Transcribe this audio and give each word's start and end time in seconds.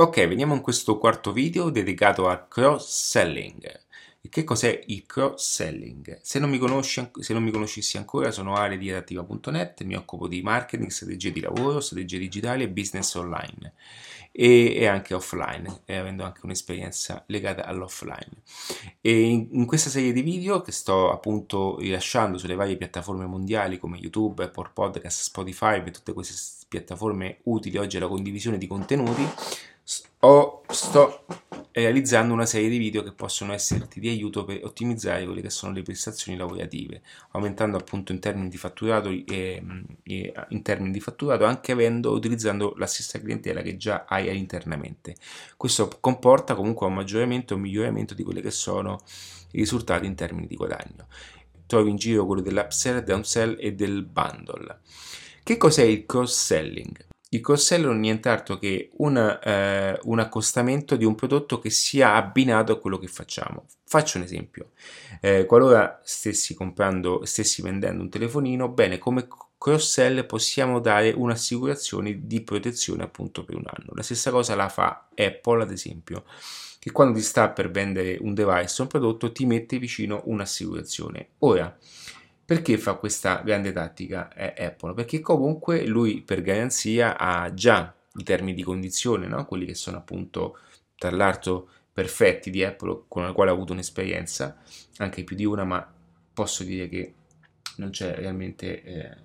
Ok, 0.00 0.28
veniamo 0.28 0.54
in 0.54 0.60
questo 0.60 0.96
quarto 0.96 1.32
video 1.32 1.70
dedicato 1.70 2.28
al 2.28 2.46
cross-selling. 2.46 3.80
Che 4.28 4.44
cos'è 4.44 4.84
il 4.86 5.04
cross-selling? 5.04 6.20
Se 6.22 6.38
non 6.38 6.50
mi 6.50 6.58
conosci, 6.58 7.10
se 7.18 7.32
non 7.32 7.42
mi 7.42 7.50
conoscissi 7.50 7.96
ancora, 7.96 8.30
sono 8.30 8.54
Ale 8.54 8.78
di 8.78 8.92
adattiva.net, 8.92 9.82
mi 9.82 9.96
occupo 9.96 10.28
di 10.28 10.40
marketing, 10.40 10.90
strategie 10.90 11.32
di 11.32 11.40
lavoro, 11.40 11.80
strategie 11.80 12.18
digitali 12.18 12.62
e 12.62 12.68
business 12.68 13.12
online 13.14 13.72
e, 14.30 14.76
e 14.76 14.86
anche 14.86 15.14
offline, 15.14 15.80
e 15.84 15.96
avendo 15.96 16.22
anche 16.22 16.42
un'esperienza 16.44 17.24
legata 17.26 17.64
all'offline. 17.64 18.42
In, 19.00 19.48
in, 19.50 19.66
questa 19.66 19.90
serie 19.90 20.12
di 20.12 20.22
video 20.22 20.60
che 20.60 20.70
sto 20.70 21.10
appunto 21.10 21.78
rilasciando 21.78 22.38
sulle 22.38 22.54
varie 22.54 22.76
piattaforme 22.76 23.26
mondiali 23.26 23.78
come 23.78 23.98
YouTube, 23.98 24.44
Apple 24.44 24.70
Podcast, 24.72 25.22
Spotify 25.22 25.82
e 25.84 25.90
tutte 25.90 26.12
queste 26.12 26.66
piattaforme 26.68 27.40
utili 27.44 27.78
oggi 27.78 27.96
alla 27.96 28.06
condivisione 28.06 28.58
di 28.58 28.68
contenuti, 28.68 29.28
ho, 30.20 30.62
sto 30.68 31.24
realizzando 31.72 32.34
una 32.34 32.46
serie 32.46 32.68
di 32.68 32.78
video 32.78 33.02
che 33.04 33.12
possono 33.12 33.52
esserti 33.52 34.00
di 34.00 34.08
aiuto 34.08 34.44
per 34.44 34.64
ottimizzare 34.64 35.24
quelle 35.24 35.40
che 35.40 35.50
sono 35.50 35.72
le 35.72 35.82
prestazioni 35.82 36.36
lavorative, 36.36 37.02
aumentando 37.30 37.76
appunto 37.76 38.10
in 38.10 38.18
termini 38.18 38.48
di 38.48 38.56
fatturato 38.56 39.08
e, 39.10 39.24
e 40.02 40.32
in 40.48 40.62
termini 40.62 40.90
di 40.90 41.00
fatturato 41.00 41.44
anche 41.44 41.72
avendo 41.72 42.12
utilizzando 42.12 42.74
la 42.76 42.86
stessa 42.86 43.20
clientela 43.20 43.62
che 43.62 43.76
già 43.76 44.06
hai 44.08 44.36
internamente. 44.36 45.14
Questo 45.56 45.88
comporta 46.00 46.54
comunque 46.54 46.86
un 46.86 46.94
maggioramento 46.94 47.52
e 47.52 47.56
un 47.56 47.62
miglioramento 47.62 48.14
di 48.14 48.24
quelli 48.24 48.40
che 48.40 48.50
sono 48.50 49.00
i 49.52 49.58
risultati 49.58 50.06
in 50.06 50.16
termini 50.16 50.46
di 50.46 50.56
guadagno. 50.56 51.06
Trovi 51.66 51.90
in 51.90 51.96
giro 51.96 52.26
quello 52.26 52.40
dell'upsell, 52.40 53.04
downsell 53.04 53.56
e 53.60 53.74
del 53.74 54.02
bundle. 54.02 54.80
Che 55.44 55.56
cos'è 55.56 55.84
il 55.84 56.06
cross 56.06 56.44
selling? 56.44 57.07
Il 57.30 57.40
cross-sell 57.40 57.82
non 57.82 57.96
è 57.96 57.98
nient'altro 57.98 58.58
che 58.58 58.90
un, 58.98 59.16
eh, 59.16 59.98
un, 60.02 60.18
accostamento 60.18 60.96
di 60.96 61.04
un 61.04 61.14
prodotto 61.14 61.58
che 61.58 61.68
sia 61.68 62.14
abbinato 62.14 62.72
a 62.72 62.78
quello 62.78 62.98
che 62.98 63.06
facciamo. 63.06 63.66
Faccio 63.84 64.16
un 64.16 64.24
esempio. 64.24 64.70
Eh, 65.20 65.44
qualora 65.44 66.00
stessi 66.04 66.54
comprando, 66.54 67.26
stessi 67.26 67.60
vendendo 67.60 68.02
un 68.02 68.08
telefonino, 68.08 68.68
bene, 68.68 68.96
come 68.96 69.28
cross-sell 69.58 70.24
possiamo 70.24 70.80
dare 70.80 71.10
un'assicurazione 71.10 72.26
di 72.26 72.40
protezione 72.40 73.02
appunto 73.02 73.44
per 73.44 73.56
un 73.56 73.64
anno. 73.66 73.90
La 73.94 74.02
stessa 74.02 74.30
cosa 74.30 74.54
la 74.54 74.70
fa 74.70 75.08
Apple, 75.14 75.62
ad 75.62 75.70
esempio, 75.70 76.24
che 76.78 76.92
quando 76.92 77.18
ti 77.18 77.24
sta 77.24 77.50
per 77.50 77.70
vendere 77.70 78.16
un 78.20 78.32
device 78.32 78.80
o 78.80 78.84
un 78.84 78.88
prodotto 78.88 79.32
ti 79.32 79.44
mette 79.44 79.78
vicino 79.78 80.22
un'assicurazione. 80.24 81.30
Ora, 81.40 81.76
perché 82.48 82.78
fa 82.78 82.94
questa 82.94 83.42
grande 83.44 83.72
tattica 83.72 84.30
Apple? 84.34 84.94
Perché 84.94 85.20
comunque 85.20 85.84
lui 85.84 86.22
per 86.22 86.40
garanzia 86.40 87.18
ha 87.18 87.52
già 87.52 87.94
i 88.14 88.22
termini 88.22 88.54
di 88.54 88.62
condizione, 88.62 89.26
no? 89.26 89.44
quelli 89.44 89.66
che 89.66 89.74
sono 89.74 89.98
appunto 89.98 90.58
tra 90.96 91.10
l'altro 91.10 91.68
perfetti 91.92 92.48
di 92.48 92.64
Apple 92.64 93.02
con 93.06 93.24
la 93.24 93.32
quale 93.32 93.50
ho 93.50 93.52
avuto 93.52 93.74
un'esperienza, 93.74 94.56
anche 94.96 95.24
più 95.24 95.36
di 95.36 95.44
una, 95.44 95.64
ma 95.64 95.92
posso 96.32 96.64
dire 96.64 96.88
che 96.88 97.14
non 97.76 97.90
c'è 97.90 98.14
realmente 98.14 98.82
eh, 98.82 99.16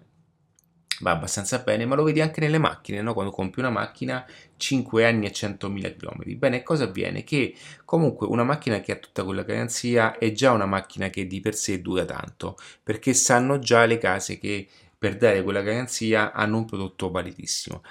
va 1.04 1.12
abbastanza 1.12 1.60
bene, 1.60 1.86
ma 1.86 1.94
lo 1.94 2.04
vedi 2.04 2.22
anche 2.22 2.42
nelle 2.42 2.58
macchine, 2.58 3.02
no? 3.02 3.14
quando 3.14 3.32
compri 3.32 3.62
una 3.62 3.70
macchina 3.70 4.26
5 4.58 5.06
anni 5.06 5.28
e 5.28 5.32
100.000 5.32 5.96
km. 5.96 6.34
Bene, 6.38 6.64
cosa 6.64 6.86
avviene? 6.86 7.24
Che 7.24 7.56
comunque 7.86 8.26
una 8.26 8.44
macchina 8.44 8.80
che 8.80 8.94
ha 8.94 8.96
tutta 8.96 9.24
quella 9.24 9.44
garanzia 9.44 10.18
è 10.18 10.32
già 10.32 10.52
una 10.52 10.66
macchina 10.66 11.10
che 11.10 11.28
di 11.28 11.40
per 11.40 11.54
sé 11.54 11.82
dura 11.82 12.06
tanto, 12.06 12.58
perché 12.82 13.14
sanno 13.14 13.60
già 13.60 13.86
le 13.86 14.00
case 14.00 14.40
che 14.40 14.68
per 14.98 15.18
dare 15.18 15.44
quella 15.44 15.62
garanzia 15.62 16.32
hanno 16.32 16.58
un 16.58 16.66
prodotto 16.66 17.12
validissimo. 17.12 17.84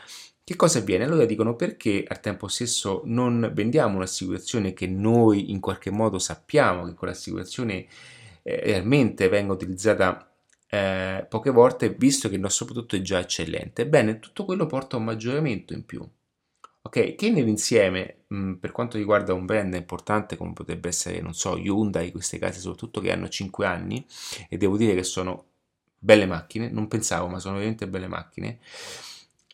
Che 0.44 0.56
cosa 0.56 0.78
avviene? 0.80 1.04
Allora 1.04 1.24
dicono 1.24 1.54
perché 1.54 2.04
al 2.06 2.20
tempo 2.20 2.48
stesso 2.48 3.02
non 3.04 3.52
vendiamo 3.54 3.97
un'assicurazione 3.97 4.72
che 4.72 4.88
noi 4.88 5.52
in 5.52 5.60
qualche 5.60 5.91
modo 5.91 6.19
sappiamo 6.19 6.84
che 6.84 6.94
quell'assicurazione 6.94 7.86
eh, 8.42 8.60
realmente 8.64 9.28
venga 9.28 9.52
utilizzata 9.52 10.31
eh, 10.75 11.27
poche 11.28 11.50
volte 11.50 11.91
visto 11.91 12.31
che 12.31 12.37
il 12.37 12.41
nostro 12.41 12.65
prodotto 12.65 12.97
è 12.97 13.03
già 13.03 13.19
eccellente. 13.19 13.83
Ebbene, 13.83 14.19
tutto 14.21 14.47
quello 14.47 14.65
porta 14.65 14.97
a 14.97 15.00
un 15.00 15.05
maggioramento 15.05 15.75
in 15.75 15.84
più. 15.84 16.03
Ok, 16.84 17.15
che 17.15 17.31
nell'insieme, 17.31 18.25
mh, 18.28 18.55
per 18.55 18.72
quanto 18.72 18.97
riguarda 18.97 19.34
un 19.34 19.44
brand 19.44 19.75
importante 19.75 20.37
come 20.38 20.55
potrebbe 20.55 20.88
essere, 20.88 21.21
non 21.21 21.34
so, 21.34 21.59
Hyundai, 21.59 22.11
queste 22.11 22.38
case 22.38 22.59
soprattutto 22.59 23.00
che 23.03 23.12
hanno 23.12 23.28
5 23.28 23.66
anni, 23.66 24.05
e 24.49 24.56
devo 24.56 24.78
dire 24.78 24.94
che 24.94 25.03
sono 25.03 25.44
belle 25.99 26.25
macchine, 26.25 26.71
non 26.71 26.88
pensavo, 26.88 27.28
ma 27.28 27.38
sono 27.38 27.56
veramente 27.56 27.87
belle 27.87 28.09
macchine, 28.09 28.59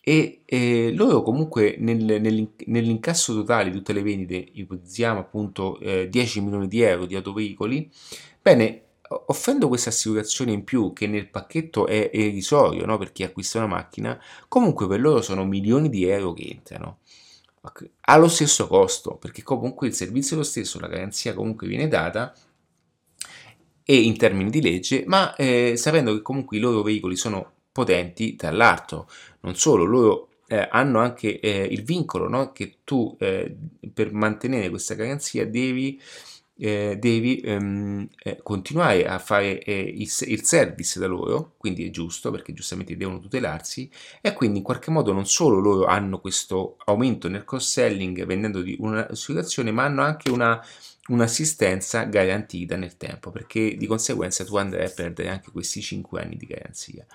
e 0.00 0.42
eh, 0.44 0.92
loro 0.94 1.22
comunque 1.22 1.74
nel, 1.78 2.20
nell'incasso 2.64 3.34
totale 3.34 3.70
di 3.70 3.76
tutte 3.76 3.92
le 3.92 4.02
vendite, 4.02 4.36
ipotizziamo 4.52 5.18
appunto 5.18 5.78
eh, 5.80 6.08
10 6.08 6.40
milioni 6.42 6.68
di 6.68 6.80
euro 6.82 7.06
di 7.06 7.16
autoveicoli, 7.16 7.90
bene, 8.40 8.87
offrendo 9.08 9.68
questa 9.68 9.90
assicurazione 9.90 10.52
in 10.52 10.64
più 10.64 10.92
che 10.92 11.06
nel 11.06 11.28
pacchetto 11.28 11.86
è 11.86 12.10
irrisorio 12.12 12.84
no? 12.86 12.98
per 12.98 13.12
chi 13.12 13.22
acquista 13.22 13.58
una 13.58 13.66
macchina, 13.66 14.20
comunque 14.48 14.86
per 14.86 15.00
loro 15.00 15.22
sono 15.22 15.44
milioni 15.44 15.88
di 15.88 16.04
euro 16.04 16.32
che 16.32 16.48
entrano 16.48 16.98
allo 18.02 18.28
stesso 18.28 18.66
costo, 18.66 19.16
perché 19.16 19.42
comunque 19.42 19.88
il 19.88 19.94
servizio 19.94 20.36
è 20.36 20.38
lo 20.38 20.44
stesso, 20.44 20.80
la 20.80 20.88
garanzia 20.88 21.34
comunque 21.34 21.66
viene 21.66 21.88
data 21.88 22.32
e 23.84 23.96
in 23.96 24.16
termini 24.16 24.50
di 24.50 24.62
legge, 24.62 25.04
ma 25.06 25.34
eh, 25.34 25.74
sapendo 25.76 26.14
che 26.14 26.22
comunque 26.22 26.56
i 26.56 26.60
loro 26.60 26.82
veicoli 26.82 27.16
sono 27.16 27.52
potenti, 27.72 28.36
tra 28.36 28.50
l'altro, 28.50 29.08
non 29.40 29.54
solo, 29.54 29.84
loro 29.84 30.28
eh, 30.46 30.68
hanno 30.70 30.98
anche 30.98 31.40
eh, 31.40 31.62
il 31.70 31.84
vincolo 31.84 32.28
no? 32.28 32.52
che 32.52 32.78
tu 32.84 33.16
eh, 33.20 33.54
per 33.92 34.12
mantenere 34.12 34.70
questa 34.70 34.94
garanzia 34.94 35.46
devi 35.46 36.00
eh, 36.58 36.96
devi 36.98 37.40
ehm, 37.40 38.08
eh, 38.22 38.40
continuare 38.42 39.06
a 39.06 39.18
fare 39.18 39.62
eh, 39.62 39.80
il, 39.80 40.10
il, 40.26 40.42
service 40.42 40.98
da 40.98 41.06
loro, 41.06 41.54
quindi 41.56 41.86
è 41.86 41.90
giusto 41.90 42.30
perché 42.30 42.52
giustamente 42.52 42.96
devono 42.96 43.20
tutelarsi 43.20 43.88
e 44.20 44.32
quindi 44.32 44.58
in 44.58 44.64
qualche 44.64 44.90
modo 44.90 45.12
non 45.12 45.26
solo 45.26 45.60
loro 45.60 45.84
hanno 45.86 46.18
questo 46.20 46.76
aumento 46.84 47.28
nel 47.28 47.44
cross-selling 47.44 48.24
vendendo 48.26 48.62
un'assicurazione, 48.78 49.70
ma 49.70 49.84
hanno 49.84 50.02
anche 50.02 50.30
una 50.30 50.60
un'assistenza 51.08 52.04
garantita 52.04 52.76
nel 52.76 52.96
tempo, 52.96 53.30
perché 53.30 53.76
di 53.76 53.86
conseguenza 53.86 54.44
tu 54.44 54.56
andrai 54.56 54.86
a 54.86 54.92
perdere 54.94 55.28
anche 55.30 55.50
questi 55.50 55.80
5 55.80 56.20
anni 56.20 56.36
di 56.36 56.46
garanzia. 56.46 57.06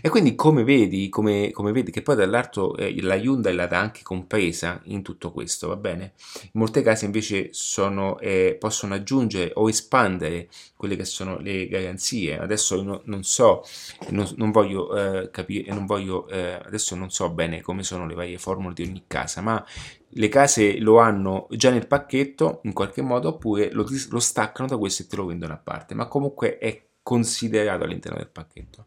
E 0.00 0.08
quindi 0.08 0.34
come 0.34 0.64
vedi, 0.64 1.08
come, 1.08 1.50
come 1.50 1.72
vedi 1.72 1.90
che 1.90 2.02
poi 2.02 2.16
dall'altro 2.16 2.76
eh, 2.76 3.00
la 3.02 3.14
Hyundai 3.14 3.54
l'ha 3.54 3.68
anche 3.70 4.02
compresa 4.02 4.80
in 4.84 5.02
tutto 5.02 5.32
questo, 5.32 5.68
va 5.68 5.76
bene? 5.76 6.12
In 6.42 6.60
molti 6.60 6.82
casi 6.82 7.04
invece 7.04 7.48
sono, 7.52 8.18
eh, 8.18 8.56
possono 8.58 8.94
aggiungere 8.94 9.52
o 9.54 9.68
espandere 9.68 10.48
quelle 10.76 10.96
che 10.96 11.04
sono 11.04 11.38
le 11.38 11.68
garanzie. 11.68 12.38
Adesso 12.38 12.82
no, 12.82 13.00
non 13.04 13.22
so, 13.22 13.64
non, 14.08 14.28
non 14.36 14.50
voglio 14.50 14.96
eh, 14.96 15.30
capire, 15.30 15.72
non 15.72 15.86
voglio, 15.86 16.28
eh, 16.28 16.60
adesso 16.64 16.94
non 16.94 17.10
so 17.10 17.30
bene 17.30 17.62
come 17.62 17.82
sono 17.82 18.06
le 18.06 18.14
varie 18.14 18.38
formule 18.38 18.74
di 18.74 18.82
ogni 18.82 19.04
casa, 19.06 19.40
ma 19.40 19.64
le 20.12 20.28
case 20.28 20.78
lo 20.78 20.98
hanno 20.98 21.46
già 21.50 21.70
nel 21.70 21.86
pacchetto 21.86 22.60
in 22.64 22.72
qualche 22.72 23.02
modo 23.02 23.28
oppure 23.28 23.70
lo, 23.72 23.86
lo 24.08 24.20
staccano 24.20 24.68
da 24.68 24.76
questo 24.76 25.02
e 25.02 25.06
te 25.06 25.16
lo 25.16 25.26
vendono 25.26 25.52
a 25.52 25.58
parte, 25.58 25.94
ma 25.94 26.06
comunque 26.06 26.58
è 26.58 26.88
considerato 27.02 27.84
all'interno 27.84 28.18
del 28.18 28.28
pacchetto. 28.28 28.84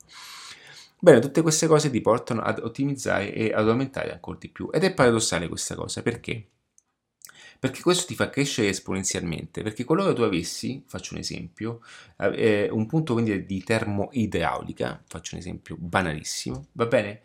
Bene, 1.00 1.19
tutte 1.19 1.41
queste 1.41 1.67
cose 1.67 1.89
ti 1.89 2.00
portano 2.00 2.41
ad 2.41 2.59
ottimizzare 2.59 3.34
e 3.34 3.51
ad 3.53 3.67
aumentare 3.67 4.13
ancora 4.13 4.38
di 4.39 4.47
più. 4.47 4.69
Ed 4.72 4.84
è 4.84 4.94
paradossale 4.94 5.50
questa 5.50 5.75
cosa, 5.75 6.01
perché? 6.01 6.47
Perché 7.59 7.81
questo 7.81 8.05
ti 8.05 8.16
fa 8.16 8.29
crescere 8.29 8.69
esponenzialmente, 8.69 9.63
perché 9.63 9.84
qualora 9.84 10.13
tu 10.13 10.22
avessi, 10.22 10.84
faccio 10.85 11.13
un 11.13 11.19
esempio, 11.19 11.81
eh, 12.17 12.69
un 12.72 12.85
punto 12.85 13.13
vendita 13.13 13.38
di 13.38 13.63
termoidraulica, 13.63 15.03
faccio 15.07 15.35
un 15.35 15.41
esempio 15.41 15.75
banalissimo, 15.78 16.67
va 16.73 16.85
bene? 16.85 17.22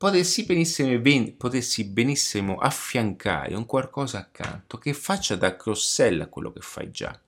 Potessi 0.00 0.46
benissimo, 0.46 0.98
ben, 0.98 1.36
potessi 1.36 1.84
benissimo 1.84 2.56
affiancare 2.56 3.54
un 3.54 3.66
qualcosa 3.66 4.16
accanto 4.16 4.78
che 4.78 4.94
faccia 4.94 5.36
da 5.36 5.56
cross-sell 5.56 6.22
a 6.22 6.26
quello 6.26 6.50
che 6.52 6.60
fai 6.62 6.90
già. 6.90 7.20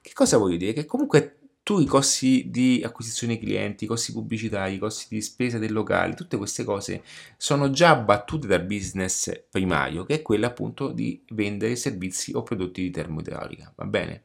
Che 0.00 0.12
cosa 0.14 0.36
voglio 0.36 0.56
dire? 0.56 0.72
Che 0.72 0.84
comunque 0.84 1.38
tu 1.64 1.80
i 1.80 1.84
costi 1.84 2.48
di 2.48 2.80
acquisizione 2.84 3.40
clienti, 3.40 3.82
i 3.84 3.86
costi 3.88 4.12
pubblicitari, 4.12 4.74
i 4.74 4.78
costi 4.78 5.16
di 5.16 5.20
spesa 5.20 5.58
del 5.58 5.72
locale, 5.72 6.14
tutte 6.14 6.36
queste 6.36 6.62
cose 6.62 7.02
sono 7.36 7.70
già 7.70 7.90
abbattute 7.90 8.46
dal 8.46 8.62
business 8.62 9.46
primario, 9.50 10.04
che 10.04 10.14
è 10.14 10.22
quello 10.22 10.46
appunto 10.46 10.92
di 10.92 11.24
vendere 11.30 11.74
servizi 11.74 12.30
o 12.36 12.44
prodotti 12.44 12.82
di 12.82 12.90
termoidraulica, 12.90 13.72
va 13.74 13.84
bene? 13.84 14.22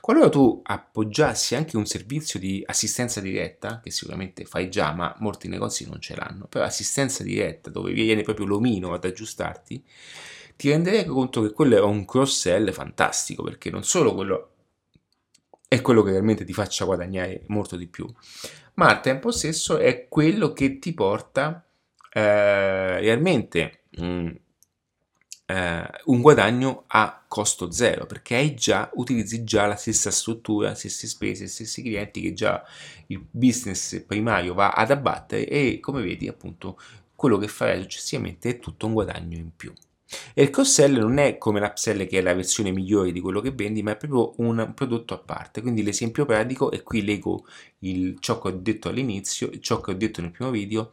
Qualora 0.00 0.28
tu 0.28 0.60
appoggiassi 0.62 1.54
anche 1.54 1.76
un 1.76 1.86
servizio 1.86 2.38
di 2.38 2.62
assistenza 2.66 3.20
diretta, 3.20 3.80
che 3.82 3.90
sicuramente 3.90 4.44
fai 4.44 4.70
già, 4.70 4.92
ma 4.92 5.14
molti 5.18 5.48
negozi 5.48 5.86
non 5.88 6.00
ce 6.00 6.16
l'hanno, 6.16 6.46
però 6.46 6.64
assistenza 6.64 7.22
diretta 7.22 7.70
dove 7.70 7.92
viene 7.92 8.22
proprio 8.22 8.46
l'omino 8.46 8.92
ad 8.92 9.04
aggiustarti, 9.04 9.84
ti 10.56 10.70
renderei 10.70 11.04
conto 11.04 11.42
che 11.42 11.52
quello 11.52 11.76
è 11.76 11.80
un 11.80 12.04
cross-sell 12.04 12.72
fantastico, 12.72 13.42
perché 13.42 13.70
non 13.70 13.82
solo 13.84 14.14
quello 14.14 14.50
è 15.68 15.80
quello 15.82 16.02
che 16.02 16.10
realmente 16.10 16.44
ti 16.44 16.52
faccia 16.52 16.84
guadagnare 16.84 17.44
molto 17.46 17.76
di 17.76 17.86
più, 17.86 18.04
ma 18.74 18.88
al 18.88 19.00
tempo 19.00 19.30
stesso 19.30 19.78
è 19.78 20.08
quello 20.08 20.52
che 20.52 20.80
ti 20.80 20.92
porta 20.92 21.64
eh, 22.12 22.98
realmente 23.00 23.84
mh, 23.90 24.04
mm, 24.04 24.28
eh, 25.50 25.90
un 26.04 26.20
guadagno 26.20 26.84
a 26.86 27.24
costo 27.26 27.72
zero 27.72 28.06
perché 28.06 28.36
hai 28.36 28.54
già, 28.54 28.88
utilizzi 28.94 29.42
già 29.42 29.66
la 29.66 29.74
stessa 29.74 30.10
struttura, 30.10 30.74
stesse 30.74 31.08
spese, 31.08 31.48
stessi 31.48 31.82
clienti 31.82 32.20
che 32.20 32.32
già 32.32 32.62
il 33.08 33.24
business 33.28 34.00
primario 34.06 34.54
va 34.54 34.70
ad 34.70 34.92
abbattere 34.92 35.48
e 35.48 35.80
come 35.80 36.02
vedi 36.02 36.28
appunto 36.28 36.78
quello 37.16 37.36
che 37.36 37.48
farai 37.48 37.82
successivamente 37.82 38.48
è 38.50 38.58
tutto 38.60 38.86
un 38.86 38.92
guadagno 38.92 39.36
in 39.36 39.50
più. 39.56 39.72
E 40.34 40.42
il 40.42 40.50
cross-sell 40.50 40.98
non 40.98 41.18
è 41.18 41.38
come 41.38 41.60
l'upsell 41.60 42.06
che 42.06 42.18
è 42.18 42.22
la 42.22 42.34
versione 42.34 42.72
migliore 42.72 43.12
di 43.12 43.20
quello 43.20 43.40
che 43.40 43.52
vendi, 43.52 43.82
ma 43.82 43.92
è 43.92 43.96
proprio 43.96 44.32
un 44.38 44.72
prodotto 44.74 45.14
a 45.14 45.18
parte. 45.18 45.60
Quindi 45.60 45.82
l'esempio 45.82 46.24
pratico, 46.24 46.72
e 46.72 46.82
qui 46.82 47.04
leggo 47.04 47.44
il, 47.80 48.16
ciò 48.18 48.40
che 48.40 48.48
ho 48.48 48.50
detto 48.50 48.88
all'inizio, 48.88 49.56
ciò 49.60 49.80
che 49.80 49.92
ho 49.92 49.94
detto 49.94 50.20
nel 50.20 50.32
primo 50.32 50.50
video, 50.50 50.90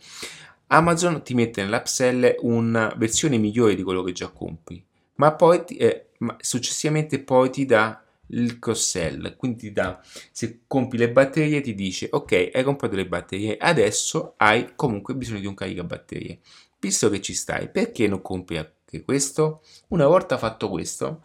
Amazon 0.68 1.24
ti 1.24 1.34
mette 1.34 1.64
nell'upsell 1.64 2.36
una 2.40 2.94
versione 2.98 3.38
migliore 3.38 3.76
di 3.76 3.84
quello 3.84 4.04
che 4.04 4.12
già 4.12 4.28
compri, 4.30 4.84
ma 5.16 5.34
poi 5.34 5.64
eh, 5.66 6.10
ma 6.20 6.36
successivamente 6.40 7.20
poi 7.20 7.50
ti 7.50 7.66
dà 7.66 8.04
il 8.32 8.60
cross-sell, 8.60 9.38
quindi 9.38 9.60
ti 9.60 9.72
dà, 9.72 10.02
se 10.32 10.64
compri 10.68 10.98
le 10.98 11.12
batterie 11.12 11.62
ti 11.62 11.74
dice 11.74 12.10
ok 12.12 12.52
hai 12.54 12.64
comprato 12.64 12.96
le 12.96 13.08
batterie, 13.08 13.58
adesso 13.58 14.34
hai 14.38 14.74
comunque 14.76 15.16
bisogno 15.16 15.40
di 15.40 15.46
un 15.46 15.54
caricabatterie, 15.54 16.40
visto 16.80 17.10
che 17.10 17.22
ci 17.22 17.34
stai, 17.34 17.70
perché 17.70 18.08
non 18.08 18.22
compri 18.22 18.58
anche 18.58 19.04
questo? 19.04 19.62
Una 19.90 20.08
volta 20.08 20.38
fatto 20.38 20.70
questo, 20.70 21.24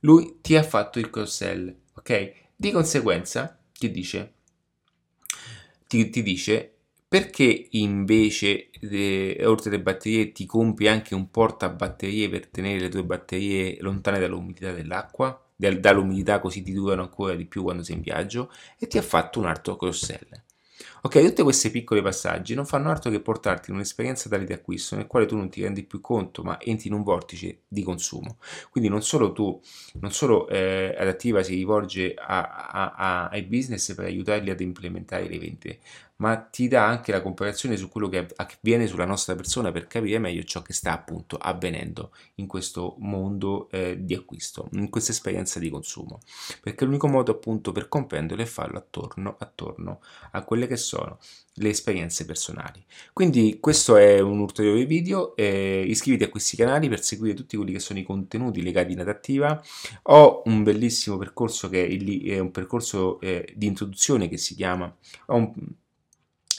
lui 0.00 0.38
ti 0.40 0.56
ha 0.56 0.62
fatto 0.62 0.98
il 0.98 1.10
cross-sell, 1.10 1.74
ok? 1.96 2.32
Di 2.56 2.70
conseguenza 2.70 3.58
ti 3.72 3.90
dice, 3.90 4.32
ti, 5.86 6.08
ti 6.08 6.22
dice 6.22 6.73
perché 7.14 7.68
invece 7.70 8.70
eh, 8.80 9.40
oltre 9.44 9.70
alle 9.70 9.80
batterie 9.80 10.32
ti 10.32 10.46
compri 10.46 10.88
anche 10.88 11.14
un 11.14 11.30
portabatterie 11.30 12.28
per 12.28 12.48
tenere 12.48 12.80
le 12.80 12.88
tue 12.88 13.04
batterie 13.04 13.76
lontane 13.82 14.18
dall'umidità 14.18 14.72
dell'acqua, 14.72 15.40
dall'umidità 15.54 16.40
così 16.40 16.62
ti 16.62 16.72
durano 16.72 17.02
ancora 17.02 17.36
di 17.36 17.44
più 17.44 17.62
quando 17.62 17.84
sei 17.84 17.94
in 17.94 18.02
viaggio 18.02 18.50
e 18.76 18.88
ti 18.88 18.98
ha 18.98 19.02
fatto 19.02 19.38
un 19.38 19.46
altro 19.46 19.76
cross-sell. 19.76 20.42
Ok, 21.02 21.22
tutti 21.22 21.42
questi 21.42 21.70
piccoli 21.70 22.00
passaggi 22.00 22.54
non 22.54 22.64
fanno 22.64 22.90
altro 22.90 23.10
che 23.10 23.20
portarti 23.20 23.68
in 23.68 23.76
un'esperienza 23.76 24.28
tale 24.28 24.44
di 24.44 24.54
acquisto 24.54 24.96
nel 24.96 25.06
quale 25.06 25.26
tu 25.26 25.36
non 25.36 25.50
ti 25.50 25.62
rendi 25.62 25.84
più 25.84 26.00
conto, 26.00 26.42
ma 26.42 26.58
entri 26.60 26.88
in 26.88 26.94
un 26.94 27.02
vortice 27.02 27.60
di 27.68 27.82
consumo. 27.82 28.38
Quindi 28.70 28.88
non 28.88 29.02
solo 29.02 29.32
tu, 29.32 29.60
non 30.00 30.10
solo 30.12 30.48
eh, 30.48 30.94
Adattiva 30.98 31.42
si 31.42 31.54
rivolge 31.54 32.14
a, 32.14 32.68
a, 32.70 32.94
a, 32.94 33.28
ai 33.28 33.42
business 33.42 33.94
per 33.94 34.06
aiutarli 34.06 34.48
ad 34.50 34.60
implementare 34.60 35.28
le 35.28 35.38
vendite, 35.38 35.78
ma 36.16 36.36
ti 36.36 36.68
dà 36.68 36.86
anche 36.86 37.12
la 37.12 37.20
comparazione 37.20 37.76
su 37.76 37.88
quello 37.88 38.08
che 38.08 38.26
avviene 38.36 38.86
sulla 38.86 39.04
nostra 39.04 39.34
persona 39.34 39.72
per 39.72 39.86
capire 39.86 40.18
meglio 40.18 40.42
ciò 40.44 40.62
che 40.62 40.72
sta 40.72 40.92
appunto 40.92 41.36
avvenendo 41.36 42.12
in 42.36 42.46
questo 42.46 42.96
mondo 42.98 43.68
eh, 43.70 44.04
di 44.04 44.14
acquisto, 44.14 44.68
in 44.72 44.90
questa 44.90 45.12
esperienza 45.12 45.58
di 45.58 45.70
consumo. 45.70 46.20
Perché 46.60 46.84
l'unico 46.84 47.08
modo 47.08 47.32
appunto 47.32 47.72
per 47.72 47.88
comprenderlo 47.88 48.42
è 48.42 48.46
farlo 48.46 48.78
attorno, 48.78 49.36
attorno 49.38 50.00
a 50.32 50.44
quelle 50.44 50.66
che 50.66 50.76
sono 50.76 51.18
le 51.58 51.68
esperienze 51.68 52.24
personali. 52.24 52.84
Quindi 53.12 53.58
questo 53.60 53.96
è 53.96 54.20
un 54.20 54.40
ulteriore 54.40 54.86
video, 54.86 55.36
eh, 55.36 55.84
iscriviti 55.86 56.24
a 56.24 56.28
questi 56.28 56.56
canali 56.56 56.88
per 56.88 57.02
seguire 57.02 57.34
tutti 57.34 57.56
quelli 57.56 57.72
che 57.72 57.78
sono 57.78 57.98
i 57.98 58.02
contenuti 58.04 58.62
legati 58.62 58.92
in 58.92 59.00
adattiva. 59.00 59.60
Ho 60.04 60.42
un 60.46 60.62
bellissimo 60.62 61.16
percorso 61.16 61.68
che 61.68 61.86
è, 61.86 62.38
un 62.38 62.50
percorso 62.50 63.20
eh, 63.20 63.52
di 63.54 63.66
introduzione 63.66 64.28
che 64.28 64.36
si 64.36 64.54
chiama... 64.54 64.94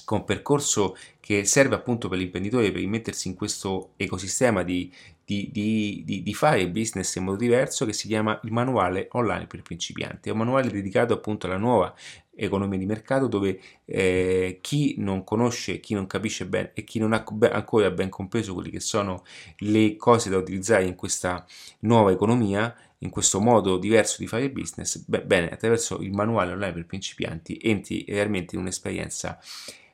Con 0.06 0.20
un 0.20 0.26
percorso 0.26 0.96
che 1.20 1.44
serve 1.46 1.76
appunto 1.76 2.08
per 2.08 2.20
l'imprenditore 2.20 2.72
per 2.72 2.82
immettersi 2.82 3.28
in 3.28 3.34
questo 3.34 3.94
ecosistema 3.98 4.62
di, 4.62 4.94
di, 5.26 5.50
di, 5.52 6.22
di, 6.24 6.34
fare 6.36 6.70
business 6.70 7.16
in 7.16 7.24
modo 7.24 7.38
diverso 7.38 7.84
che 7.86 7.94
si 7.94 8.08
chiama 8.08 8.40
il 8.44 8.52
manuale 8.52 9.08
online 9.14 9.48
per 9.48 9.64
principianti. 9.64 10.30
È 10.30 10.32
un 10.32 10.38
manuale 10.38 10.70
dedicato 10.70 11.14
appunto 11.14 11.48
alla 11.48 11.58
nuova 11.58 11.94
economia 12.36 12.78
di 12.78 12.86
mercato 12.86 13.28
dove 13.28 13.60
eh, 13.86 14.60
chi 14.62 14.96
non 15.00 15.24
conosce, 15.24 15.80
chi 15.80 15.94
non 15.96 16.06
capisce 16.06 16.46
bene 16.46 16.72
e 16.76 16.84
chi 16.84 17.00
non 17.00 17.14
ha 17.14 17.24
ancora 17.52 17.90
ben 17.90 18.10
compreso 18.10 18.54
quelle 18.54 18.70
che 18.70 18.80
sono 18.80 19.24
le 19.60 19.96
cose 19.96 20.30
da 20.30 20.38
utilizzare 20.38 20.86
in 20.86 20.96
questa 20.96 21.46
nuova 21.80 22.12
economia, 22.12 22.76
in 23.00 23.10
questo 23.10 23.40
modo 23.40 23.78
diverso 23.78 24.18
di 24.20 24.28
fare 24.28 24.52
business, 24.52 24.98
beh, 24.98 25.24
bene, 25.24 25.50
attraverso 25.50 26.02
il 26.02 26.12
manuale 26.12 26.52
online 26.52 26.74
per 26.74 26.86
principianti 26.86 27.58
entri 27.62 28.06
realmente 28.08 28.56
in 28.56 28.62
un'esperienza 28.62 29.40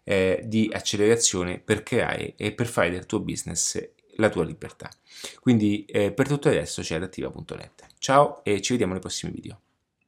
eh, 0.03 0.42
di 0.45 0.69
accelerazione 0.74 1.59
per 1.59 1.83
creare 1.83 2.36
e 2.36 2.53
per 2.53 2.68
fare 2.68 2.89
del 2.89 3.06
tuo 3.06 3.19
business 3.19 3.80
la 4.15 4.30
tua 4.30 4.44
libertà. 4.44 4.89
Quindi 5.39 5.86
eh, 5.86 6.12
per 6.12 6.27
tutto 6.27 6.50
adesso 6.50 6.81
c'è 6.81 6.95
adattiva.net. 6.95 7.88
Ciao 7.98 8.44
e 8.44 8.62
ci 8.62 8.74
vediamo 8.74 8.94
nei 8.94 9.01
prossimi 9.01 9.31
video. 9.31 9.59